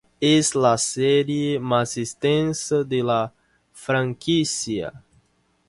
[0.19, 3.31] Es la serie más extensa de la
[3.71, 5.03] franquicia.